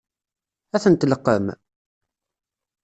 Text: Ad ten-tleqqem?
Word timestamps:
Ad 0.75 0.81
ten-tleqqem? 0.83 1.45